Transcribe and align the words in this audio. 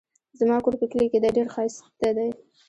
زما 0.39 0.57
کور 0.63 0.75
په 0.81 0.85
کلي 0.91 1.05
کې 1.11 1.19
دی 1.23 1.29
ډېر 1.37 1.47
ښايسته 1.53 2.09
دی 2.17 2.29